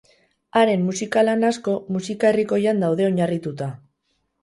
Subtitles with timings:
[0.61, 3.73] Haren musika-lan asko musika herrikoian daude oinarrituta.